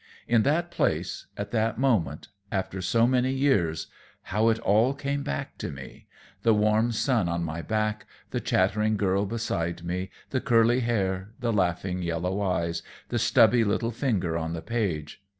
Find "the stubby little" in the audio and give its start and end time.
13.09-13.91